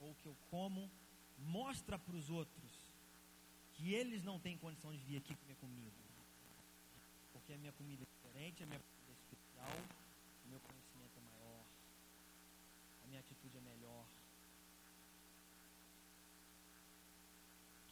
[0.00, 0.90] ou que eu como
[1.38, 2.72] mostra para os outros
[3.74, 5.96] que eles não têm condição de vir aqui comer comigo,
[7.32, 9.76] porque a minha comida é diferente, a minha comida é especial,
[10.44, 11.64] o meu conhecimento é maior,
[13.04, 14.06] a minha atitude é melhor.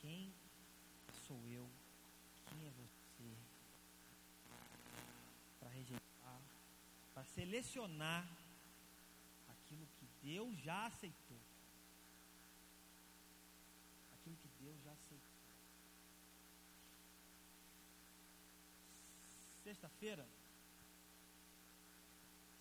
[0.01, 0.33] Quem
[1.27, 1.69] sou eu?
[2.49, 3.37] Quem é você?
[5.59, 6.41] Para rejeitar
[7.15, 8.27] para selecionar
[9.49, 11.41] aquilo que Deus já aceitou.
[14.13, 15.31] Aquilo que Deus já aceitou.
[19.63, 20.27] Sexta-feira,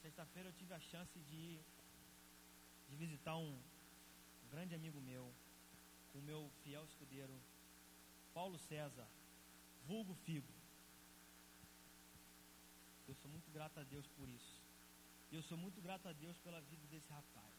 [0.02, 1.60] sexta-feira eu tive a chance de,
[2.90, 3.54] de visitar um,
[4.44, 5.34] um grande amigo meu,
[6.14, 7.34] o meu fiel escudeiro,
[8.34, 9.08] Paulo César,
[9.88, 10.54] vulgo Figo.
[13.08, 14.59] Eu sou muito grato a Deus por isso.
[15.32, 17.54] E eu sou muito grato a Deus pela vida desse rapaz.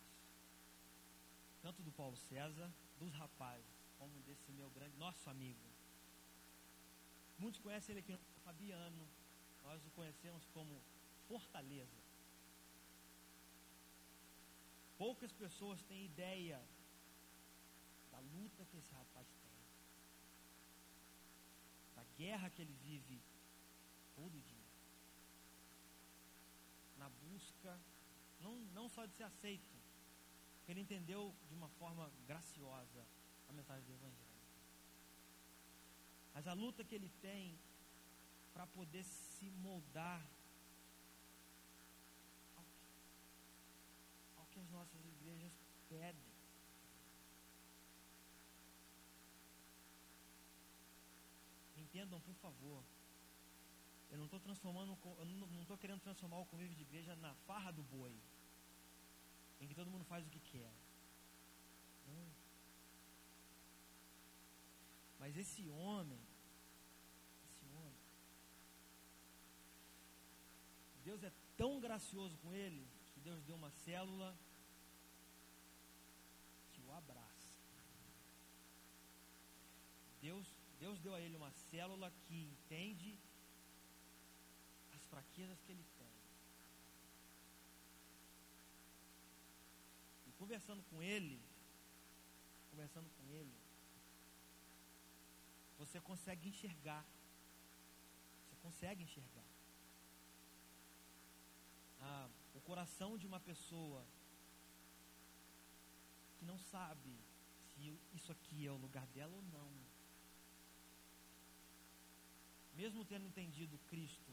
[1.62, 5.68] Tanto do Paulo César, dos rapazes, como desse meu grande, nosso amigo.
[7.38, 9.08] Muitos conhecem ele aqui no Fabiano.
[9.62, 10.82] Nós o conhecemos como
[11.28, 12.00] Fortaleza.
[14.98, 16.60] Poucas pessoas têm ideia
[18.10, 19.50] da luta que esse rapaz tem.
[21.94, 23.22] Da guerra que ele vive
[24.16, 24.59] todo dia
[27.30, 27.78] busca,
[28.40, 29.76] não, não só de ser aceito,
[30.58, 33.06] porque ele entendeu de uma forma graciosa
[33.48, 34.30] a mensagem do Evangelho.
[36.34, 37.58] Mas a luta que ele tem
[38.52, 40.22] para poder se moldar
[42.56, 42.86] ao que,
[44.36, 45.52] ao que as nossas igrejas
[45.88, 46.30] pedem.
[51.76, 52.84] Entendam, por favor,
[54.10, 57.70] eu não estou transformando, eu não estou querendo transformar o convívio de igreja na farra
[57.70, 58.14] do boi,
[59.60, 60.72] em que todo mundo faz o que quer.
[62.08, 62.28] Não.
[65.20, 66.20] Mas esse homem,
[67.44, 68.00] esse homem,
[71.04, 74.36] Deus é tão gracioso com ele que Deus deu uma célula
[76.72, 77.30] que o abraça.
[80.20, 80.46] Deus,
[80.78, 83.18] Deus deu a ele uma célula que entende
[85.10, 86.12] fraquezas que ele tem.
[90.28, 91.40] E conversando com ele,
[92.70, 93.54] conversando com ele,
[95.78, 97.04] você consegue enxergar.
[98.48, 99.50] Você consegue enxergar
[102.00, 104.04] ah, o coração de uma pessoa
[106.38, 107.14] que não sabe
[107.68, 109.70] se isso aqui é o lugar dela ou não.
[112.74, 114.32] Mesmo tendo entendido Cristo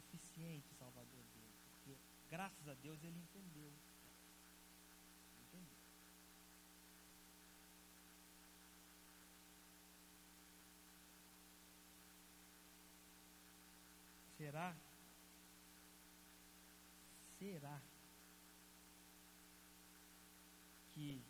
[0.00, 1.98] suficiente Salvador dele, porque
[2.30, 3.72] graças a Deus ele entendeu.
[5.42, 5.76] entendeu.
[14.36, 14.76] Será
[17.38, 17.80] será
[20.92, 21.24] que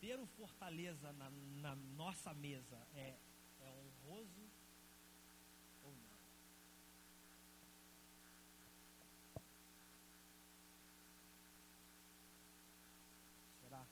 [0.00, 3.16] ter o Fortaleza na, na nossa mesa é,
[3.60, 4.50] é honroso
[5.84, 6.18] ou não?
[13.60, 13.86] Será?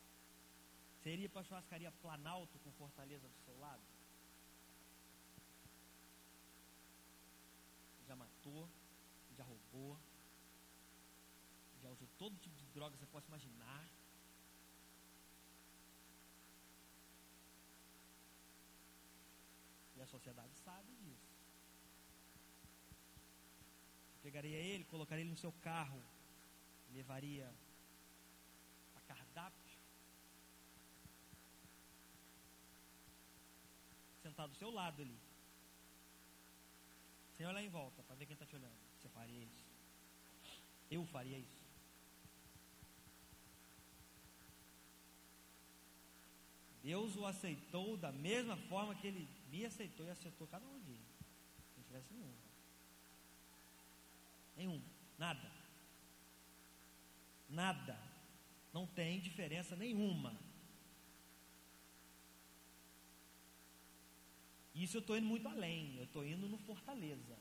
[1.13, 3.83] Iria para a churrascaria Planalto com Fortaleza do seu lado?
[8.07, 8.69] Já matou,
[9.37, 9.99] já roubou,
[11.83, 13.89] já usou todo tipo de droga que você possa imaginar.
[19.97, 21.31] E a sociedade sabe disso.
[24.23, 26.03] Pegaria ele, colocaria ele no seu carro,
[26.93, 27.53] levaria
[28.95, 29.70] a cardápio,
[34.31, 35.19] sentado do seu lado ali,
[37.37, 38.79] sem olhar em volta para ver quem está te olhando.
[38.99, 39.65] Você faria isso?
[40.91, 41.61] Eu faria isso.
[46.83, 50.93] Deus o aceitou da mesma forma que ele me aceitou e aceitou cada um de
[51.77, 52.35] Não tivesse nenhum.
[54.57, 54.83] Nenhum.
[55.19, 55.51] Nada.
[57.49, 57.99] Nada.
[58.73, 60.35] Não tem diferença nenhuma.
[64.85, 65.97] Isso eu estou indo muito além.
[65.99, 67.37] Eu estou indo no Fortaleza.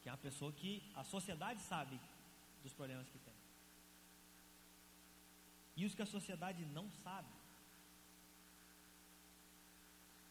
[0.00, 1.98] Que é uma pessoa que a sociedade sabe
[2.62, 3.34] dos problemas que tem.
[5.76, 7.34] E os que a sociedade não sabe.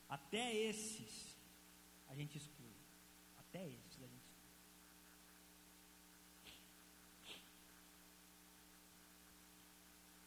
[0.07, 1.35] Até esses
[2.07, 2.77] a gente exclui.
[3.37, 4.39] Até esses a gente exclui.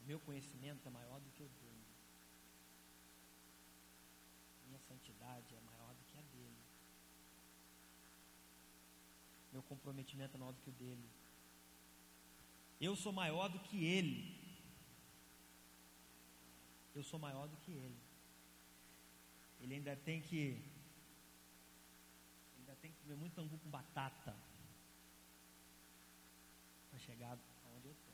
[0.02, 1.72] O meu conhecimento é maior do que o dele.
[4.72, 6.62] Minha santidade é maior do que a dele.
[9.62, 11.08] Meu comprometimento é maior do que o dele.
[12.80, 14.42] Eu sou maior do que ele
[16.94, 18.00] eu sou maior do que ele.
[19.60, 20.62] Ele ainda tem que.
[22.58, 24.36] Ainda tem que comer muito angu com batata.
[26.90, 28.12] Para chegar aonde eu estou.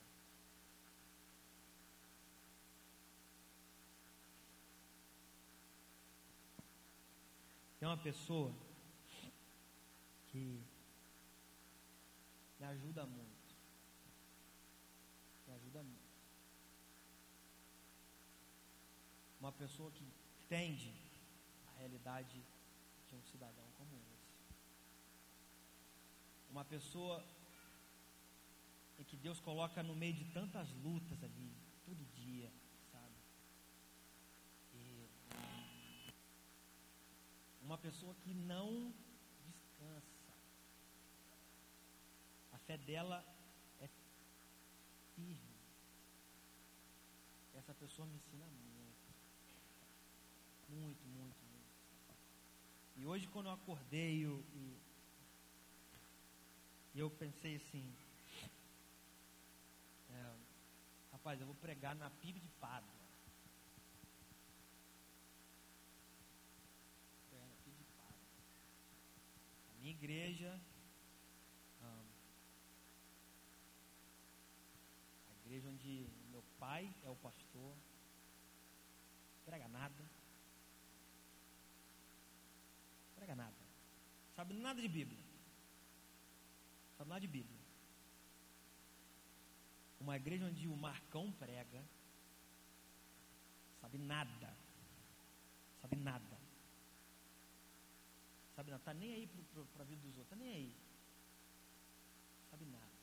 [7.81, 8.55] Tem uma pessoa
[10.29, 10.63] que
[12.59, 13.57] me ajuda muito.
[15.47, 16.09] Me ajuda muito.
[19.41, 20.93] uma pessoa que entende
[21.69, 22.43] a realidade
[23.09, 24.35] de um cidadão como esse.
[26.51, 27.25] Uma pessoa
[28.99, 31.53] em que Deus coloca no meio de tantas lutas ali,
[31.85, 32.53] todo dia,
[32.91, 33.15] sabe?
[37.63, 38.93] Uma pessoa que não
[39.47, 40.18] descansa.
[42.69, 43.25] Fé dela
[43.81, 43.89] é
[45.15, 45.57] firme.
[47.55, 49.09] Essa pessoa me ensina muito.
[50.69, 51.73] Muito, muito, muito.
[52.95, 54.77] E hoje quando eu acordei eu, e,
[56.95, 57.91] eu pensei assim,
[60.11, 60.37] é,
[61.11, 62.99] rapaz, eu vou pregar na PIB de Pádua.
[69.81, 70.61] Igreja,
[77.09, 77.75] é o pastor,
[79.45, 80.05] prega nada,
[83.17, 83.57] prega nada,
[84.37, 85.25] sabe nada de Bíblia,
[86.97, 87.59] sabe nada de Bíblia.
[90.01, 91.85] Uma igreja onde o Marcão prega,
[93.81, 94.57] sabe nada,
[95.81, 96.39] sabe nada,
[98.55, 99.27] sabe nada, tá nem aí
[99.75, 100.77] para a vida dos outros, tá nem aí,
[102.51, 102.99] sabe nada.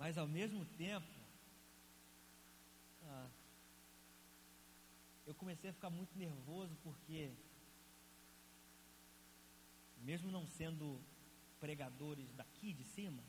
[0.00, 1.14] Mas ao mesmo tempo,
[3.02, 3.28] ah,
[5.26, 7.30] eu comecei a ficar muito nervoso porque,
[9.98, 10.98] mesmo não sendo
[11.60, 13.22] pregadores daqui de cima,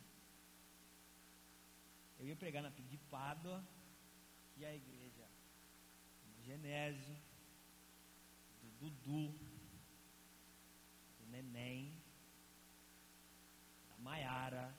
[2.18, 3.62] eu ia pregar na de Pádua,
[4.54, 5.28] que é a igreja
[6.24, 7.18] do Genésio,
[8.62, 9.38] do Dudu,
[11.20, 12.02] do Neném,
[13.90, 14.74] da Maiara,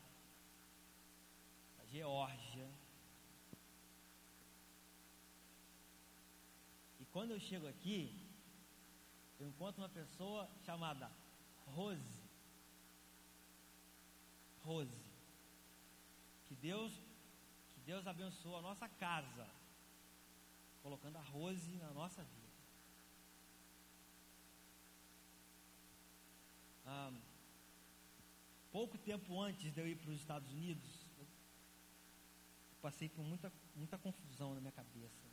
[1.93, 2.69] Geórgia.
[6.99, 8.27] E quando eu chego aqui,
[9.39, 11.11] eu encontro uma pessoa chamada
[11.67, 12.23] Rose.
[14.65, 15.05] Rose.
[16.47, 16.93] Que Deus,
[17.75, 19.47] que Deus abençoe a nossa casa,
[20.83, 22.43] colocando a Rose na nossa vida.
[26.87, 27.13] Ah,
[28.71, 31.02] pouco tempo antes de eu ir para os Estados Unidos,
[32.83, 35.27] passei por muita, muita confusão na minha cabeça.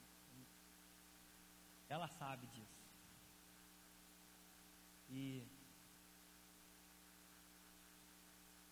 [1.89, 2.80] Ela sabe disso.
[5.10, 5.43] E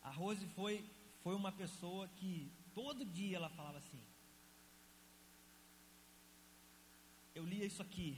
[0.04, 0.74] a Rose foi,
[1.24, 4.04] foi uma pessoa que todo dia ela falava assim.
[7.34, 8.10] Eu lia isso aqui,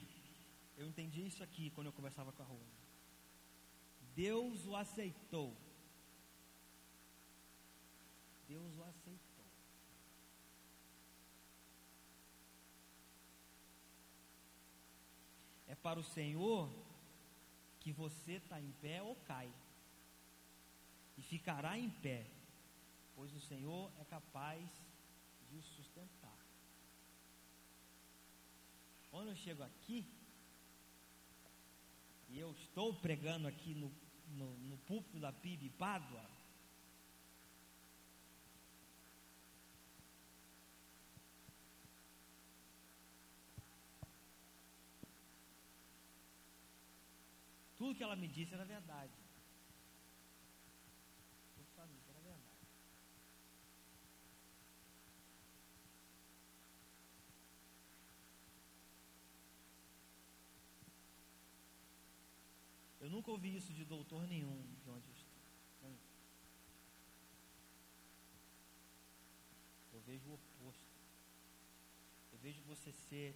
[0.77, 2.79] eu entendia isso aqui quando eu conversava com a Rose.
[4.15, 5.55] Deus o aceitou.
[8.47, 9.29] Deus o aceitou.
[15.67, 16.69] É para o Senhor
[17.79, 19.51] que você está em pé ou cai.
[21.17, 22.25] E ficará em pé,
[23.15, 24.63] pois o Senhor é capaz
[25.49, 26.37] de o sustentar.
[29.11, 30.05] Quando eu chego aqui,
[32.29, 33.91] e eu estou pregando aqui no,
[34.37, 36.23] no, no púlpito da PIB Pádua,
[47.99, 49.13] que ela me disse era verdade.
[51.55, 52.65] Tudo que ela me disse era verdade.
[63.01, 65.93] Eu nunca ouvi isso de doutor nenhum de onde eu estou.
[69.91, 70.97] Eu vejo o oposto.
[72.31, 73.35] Eu vejo você ser,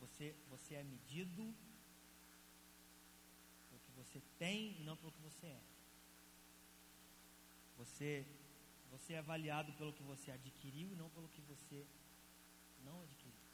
[0.00, 1.54] você, você é medido
[3.98, 5.60] você tem e não pelo que você é.
[7.76, 8.26] Você,
[8.90, 11.84] você é avaliado pelo que você adquiriu e não pelo que você
[12.84, 13.48] não adquiriu.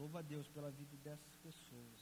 [0.00, 2.00] louvo a Deus pela vida dessas pessoas.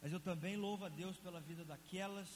[0.00, 2.30] Mas eu também louvo a Deus pela vida daquelas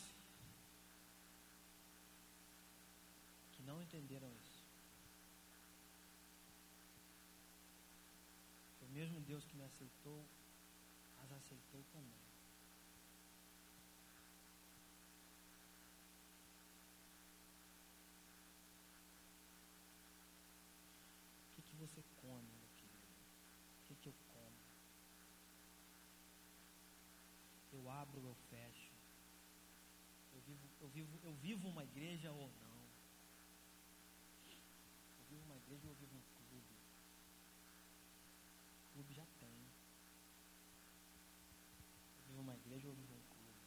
[3.52, 4.64] que não entenderam isso.
[8.80, 10.24] O mesmo Deus que me aceitou,
[11.22, 12.28] as aceitou também.
[21.78, 23.14] você come, meu querido?
[23.80, 24.58] O que, que eu como?
[27.72, 28.92] Eu abro, eu fecho.
[30.88, 32.78] Eu vivo, eu vivo, uma igreja ou não?
[35.18, 36.74] Eu vivo uma igreja ou eu vivo um clube?
[38.88, 39.50] O clube já tem.
[42.16, 43.60] Eu vivo uma igreja ou eu vivo um clube?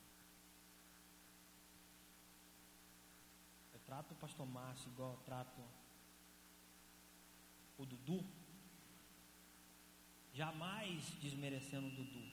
[3.71, 5.61] Eu trato o pastor Márcio igual eu trato
[7.77, 8.25] o Dudu,
[10.33, 12.23] jamais desmerecendo o Dudu,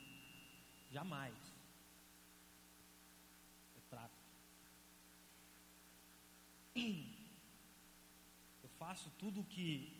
[0.90, 1.47] jamais.
[8.62, 9.98] Eu faço tudo o que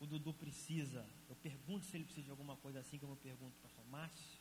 [0.00, 1.06] o Dudu precisa.
[1.28, 3.86] Eu pergunto se ele precisa de alguma coisa assim como eu pergunto para o pastor
[3.86, 4.40] Márcio,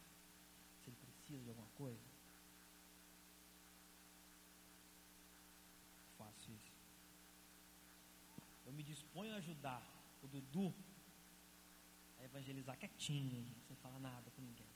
[0.82, 2.02] se ele precisa de alguma coisa.
[6.18, 6.74] Faço isso.
[8.66, 9.84] Eu me disponho a ajudar
[10.22, 10.74] o Dudu
[12.20, 14.74] a evangelizar quietinho, sem falar nada com ninguém.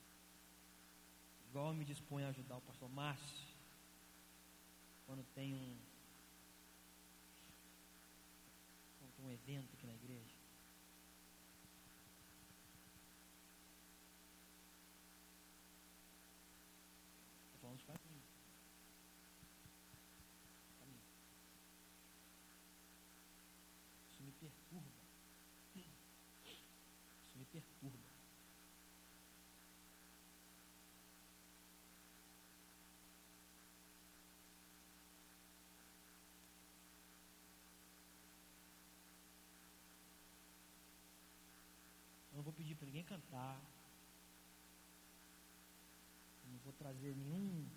[1.50, 3.48] Igual eu me disponho a ajudar o pastor Márcio
[5.06, 5.78] quando tem um,
[9.00, 10.36] quando tem um evento aqui na igreja.
[17.45, 18.22] Estou falando de para mim.
[20.78, 21.01] Para mim.
[24.09, 24.91] Isso me perturba.
[25.76, 28.18] Isso me perturba.
[42.38, 43.59] Eu não vou pedir para ninguém cantar.
[47.02, 47.70] Nenhum.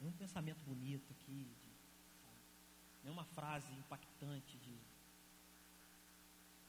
[0.00, 1.44] Nenhum pensamento bonito aqui.
[1.60, 1.70] De,
[2.22, 2.38] sabe?
[3.02, 4.78] Nenhuma frase impactante de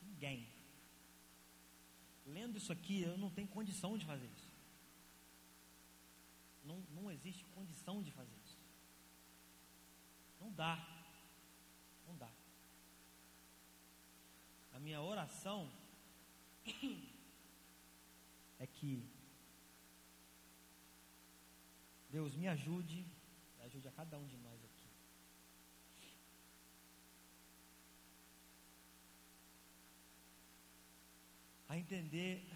[0.01, 0.47] ninguém.
[2.25, 4.51] Lendo isso aqui, eu não tenho condição de fazer isso.
[6.63, 8.57] Não, não existe condição de fazer isso.
[10.39, 10.75] Não dá.
[12.07, 12.31] Não dá.
[14.73, 15.71] A minha oração
[18.59, 19.03] é que
[22.09, 23.05] Deus me ajude,
[23.61, 24.89] ajude a cada um de nós aqui.
[31.67, 32.47] A entender,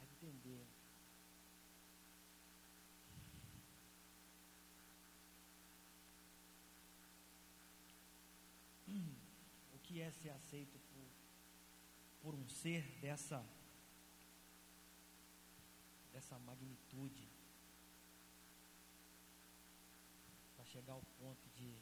[0.00, 0.66] a entender
[9.72, 11.23] o que é ser aceito por,
[12.24, 13.44] por um ser dessa
[16.10, 17.28] dessa magnitude
[20.56, 21.76] para chegar ao ponto de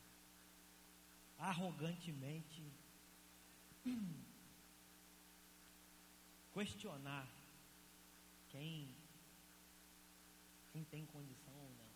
[1.38, 2.72] arrogantemente
[6.52, 7.28] questionar
[8.48, 8.92] quem
[10.72, 11.92] quem tem condição ou não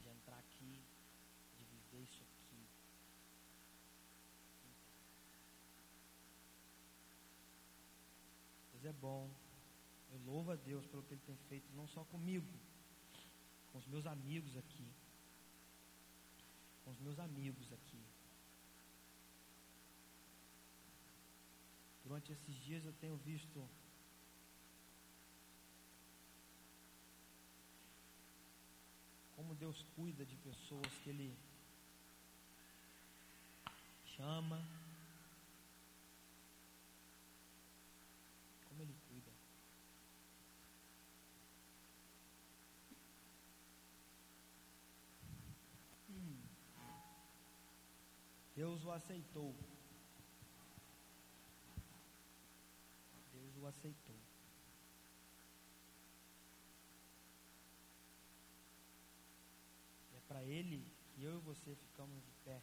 [0.00, 0.82] de entrar aqui,
[1.56, 2.42] de viver isso aqui.
[8.82, 9.28] Deus é bom.
[10.12, 12.46] Eu louvo a Deus pelo que Ele tem feito, não só comigo,
[13.72, 14.86] com os meus amigos aqui.
[16.84, 18.00] Com os meus amigos aqui.
[22.04, 23.68] Durante esses dias eu tenho visto
[29.34, 31.36] como Deus cuida de pessoas que Ele
[34.16, 34.58] chama.
[38.68, 39.32] Como Ele cuida.
[48.82, 49.54] Deus o aceitou.
[53.32, 54.16] Deus o aceitou.
[60.16, 62.60] É para Ele que eu e você ficamos de pé.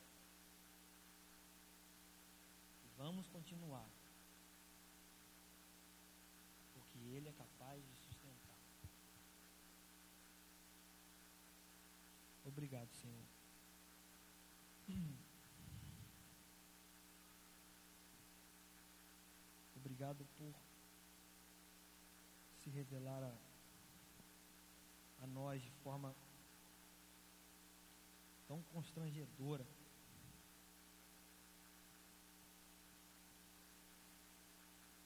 [2.84, 3.90] E vamos continuar.
[6.74, 8.60] Porque Ele é capaz de sustentar.
[12.44, 13.26] Obrigado, Senhor.
[20.00, 20.56] Obrigado por
[22.56, 23.38] se revelar a,
[25.22, 26.16] a nós de forma
[28.48, 29.68] tão constrangedora.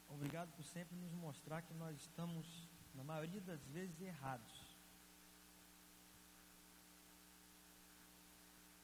[0.10, 4.78] Obrigado por sempre nos mostrar que nós estamos, na maioria das vezes, errados.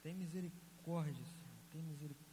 [0.01, 2.28] Tem misericórdia, Senhor, tem misericórdia.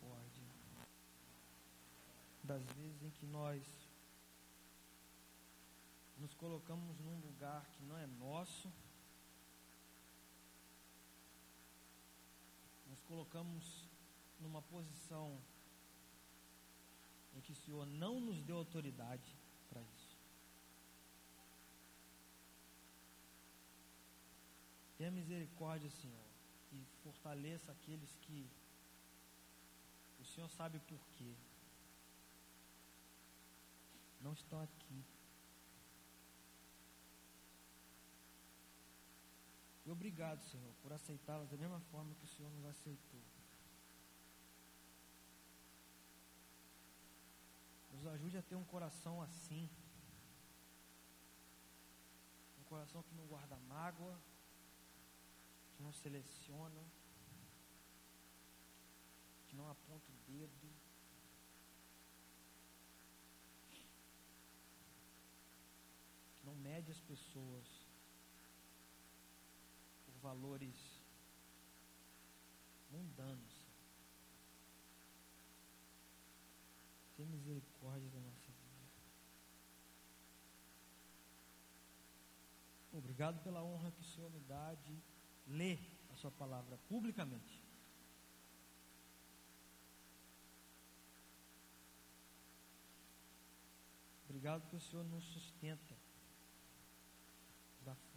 [2.46, 3.60] Das vezes em que nós
[6.16, 8.72] nos colocamos num lugar que não é nosso,
[12.88, 13.88] nos colocamos
[14.38, 15.36] numa posição
[17.34, 19.36] em que o Senhor não nos deu autoridade
[19.68, 20.16] para isso.
[24.96, 26.26] Tenha misericórdia, Senhor,
[26.72, 28.48] e fortaleça aqueles que
[30.20, 31.34] o Senhor sabe por quê.
[34.20, 35.04] Não estão aqui.
[39.86, 43.22] E obrigado, Senhor, por aceitá-las da mesma forma que o Senhor nos aceitou.
[47.92, 49.70] Nos ajude a ter um coração assim.
[52.58, 54.20] Um coração que não guarda mágoa,
[55.76, 56.82] que não seleciona,
[59.46, 60.68] que não aponta o dedo.
[66.40, 67.66] Que não mede as pessoas
[70.04, 70.78] por valores
[72.90, 73.54] mundanos.
[77.16, 78.66] Tem misericórdia da nossa vida.
[82.92, 84.98] Obrigado pela honra que o Senhor me dá de
[85.46, 85.78] ler
[86.10, 87.62] a sua palavra publicamente.
[94.24, 95.96] Obrigado que o Senhor nos sustenta,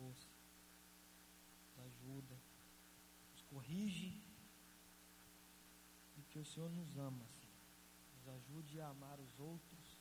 [0.10, 0.28] força,
[1.68, 2.36] nos ajuda,
[3.32, 4.22] nos corrige
[6.18, 7.50] e que o Senhor nos ama, Senhor.
[8.16, 9.98] Nos ajude a amar os outros,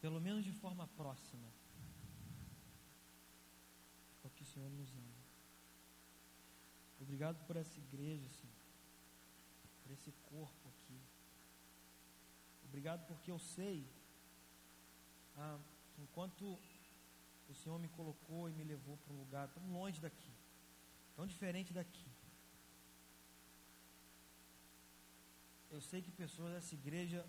[0.00, 1.52] pelo menos de forma próxima
[4.34, 5.22] que o Senhor nos ama.
[7.00, 8.56] Obrigado por essa igreja, Senhor.
[9.82, 11.00] Por esse corpo aqui.
[12.64, 13.86] Obrigado porque eu sei,
[15.36, 15.60] ah,
[15.98, 16.58] enquanto
[17.48, 20.32] o Senhor me colocou e me levou para um lugar tão longe daqui,
[21.14, 22.10] tão diferente daqui.
[25.70, 27.26] Eu sei que pessoas dessa igreja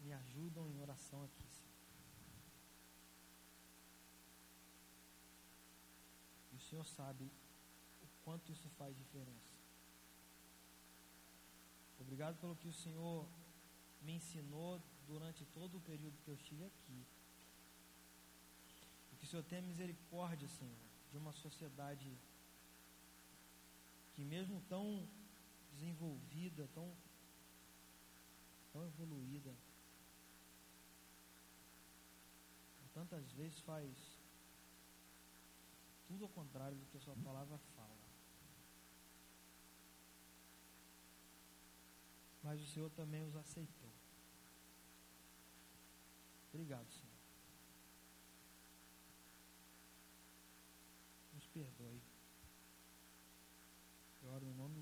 [0.00, 1.52] me ajudam em oração aqui.
[6.72, 7.30] Senhor sabe
[8.02, 9.60] o quanto isso faz diferença.
[12.00, 13.28] Obrigado pelo que o Senhor
[14.00, 17.06] me ensinou durante todo o período que eu estive aqui.
[19.22, 20.76] Que o Senhor tenha misericórdia, Senhor,
[21.12, 22.12] de uma sociedade
[24.14, 25.08] que mesmo tão
[25.70, 26.92] desenvolvida, tão,
[28.72, 29.54] tão evoluída,
[32.92, 33.96] tantas vezes faz
[36.08, 37.96] tudo ao contrário do que a sua palavra fala.
[42.42, 43.92] Mas o Senhor também os aceitou.
[46.52, 47.01] Obrigado, Senhor.
[51.52, 52.02] perdoe.
[54.22, 54.81] Eu oro no nome